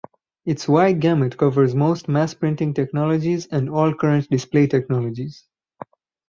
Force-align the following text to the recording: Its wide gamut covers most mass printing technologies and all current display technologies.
Its 0.45 0.67
wide 0.67 0.99
gamut 0.99 1.37
covers 1.37 1.75
most 1.75 2.07
mass 2.07 2.33
printing 2.33 2.73
technologies 2.73 3.45
and 3.45 3.69
all 3.69 3.93
current 3.93 4.27
display 4.31 4.65
technologies. 4.65 5.45